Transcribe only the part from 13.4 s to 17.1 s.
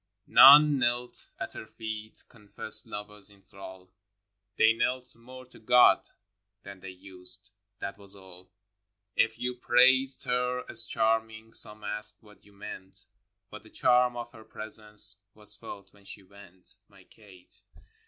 But the charm of her presence was felt when she went— My